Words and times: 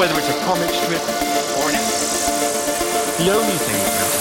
whether 0.00 0.18
it's 0.18 0.30
a 0.30 0.40
comic 0.46 0.70
strip 0.70 1.02
or 1.02 1.68
an 1.68 1.74
episode. 1.74 3.22
The 3.22 3.30
only 3.36 3.58
thing 3.58 3.76
that 3.76 3.92
matters 4.00 4.19